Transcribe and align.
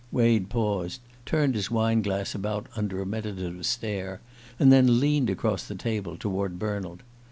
Wade 0.11 0.49
paused, 0.49 0.99
turned 1.27 1.53
his 1.53 1.69
wineglass 1.69 2.33
about 2.33 2.65
under 2.75 2.99
a 2.99 3.05
meditative 3.05 3.63
stare, 3.67 4.19
and 4.57 4.71
then 4.71 4.99
leaned 4.99 5.29
across 5.29 5.67
the 5.67 5.75
table 5.75 6.17
toward 6.17 6.57
Bernald. 6.57 7.03